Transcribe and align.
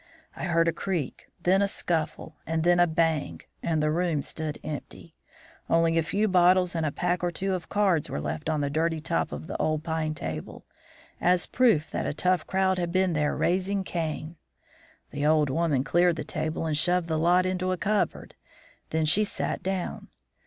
I 0.35 0.45
heard 0.45 0.67
a 0.67 0.73
creak, 0.73 1.27
then 1.43 1.61
a 1.61 1.67
scuffle, 1.67 2.35
and 2.47 2.63
then 2.63 2.79
a 2.79 2.87
bang, 2.87 3.41
and 3.61 3.83
the 3.83 3.91
room 3.91 4.23
stood 4.23 4.57
empty. 4.63 5.13
Only 5.69 5.95
a 5.95 6.01
few 6.01 6.27
bottles 6.27 6.73
and 6.73 6.87
a 6.87 6.91
pack 6.91 7.21
or 7.23 7.29
two 7.29 7.53
of 7.53 7.69
cards 7.69 8.09
were 8.09 8.19
left 8.19 8.49
on 8.49 8.61
the 8.61 8.71
dirty 8.71 8.99
top 8.99 9.31
of 9.31 9.45
the 9.45 9.55
old 9.57 9.83
pine 9.83 10.15
table, 10.15 10.65
as 11.21 11.45
proof 11.45 11.91
that 11.91 12.07
a 12.07 12.15
tough 12.15 12.47
crowd 12.47 12.79
had 12.79 12.91
been 12.91 13.13
there 13.13 13.37
raising 13.37 13.83
Cain. 13.83 14.37
The 15.11 15.23
old 15.27 15.51
woman 15.51 15.83
cleared 15.83 16.15
the 16.15 16.23
table 16.23 16.65
and 16.65 16.75
shoved 16.75 17.07
the 17.07 17.19
lot 17.19 17.45
into 17.45 17.71
a 17.71 17.77
cupboard; 17.77 18.33
then 18.89 19.05
she 19.05 19.23
sat 19.23 19.61
down. 19.61 20.07